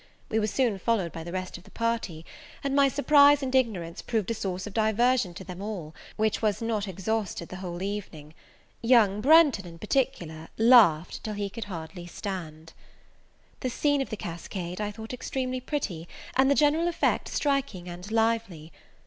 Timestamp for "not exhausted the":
6.59-7.57